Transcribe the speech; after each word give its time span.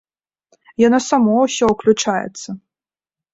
Яно 0.83 0.99
само 1.09 1.35
ўсё 1.41 1.65
ўключаецца. 1.73 2.49